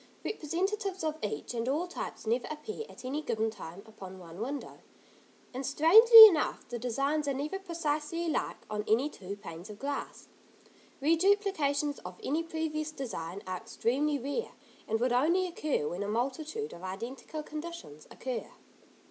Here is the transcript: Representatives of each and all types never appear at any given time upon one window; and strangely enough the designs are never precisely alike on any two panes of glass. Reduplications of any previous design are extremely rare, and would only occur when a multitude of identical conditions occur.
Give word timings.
Representatives 0.25 1.03
of 1.03 1.19
each 1.23 1.53
and 1.53 1.69
all 1.69 1.85
types 1.85 2.25
never 2.25 2.47
appear 2.49 2.85
at 2.89 3.05
any 3.05 3.21
given 3.21 3.51
time 3.51 3.83
upon 3.85 4.17
one 4.17 4.41
window; 4.41 4.79
and 5.53 5.63
strangely 5.63 6.25
enough 6.25 6.67
the 6.69 6.79
designs 6.79 7.27
are 7.27 7.35
never 7.35 7.59
precisely 7.59 8.25
alike 8.25 8.57
on 8.67 8.83
any 8.87 9.11
two 9.11 9.35
panes 9.35 9.69
of 9.69 9.77
glass. 9.77 10.27
Reduplications 11.03 11.99
of 12.03 12.19
any 12.23 12.41
previous 12.41 12.89
design 12.91 13.43
are 13.45 13.57
extremely 13.57 14.17
rare, 14.17 14.53
and 14.87 14.99
would 14.99 15.13
only 15.13 15.45
occur 15.45 15.87
when 15.87 16.01
a 16.01 16.07
multitude 16.07 16.73
of 16.73 16.81
identical 16.81 17.43
conditions 17.43 18.07
occur. 18.09 18.47